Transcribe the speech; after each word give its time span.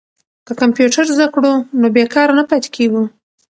که 0.45 0.53
کمپیوټر 0.61 1.05
زده 1.15 1.27
کړو 1.33 1.53
نو 1.79 1.87
بې 1.95 2.03
کاره 2.13 2.33
نه 2.39 2.43
پاتې 2.49 2.69
کیږو. 2.75 3.03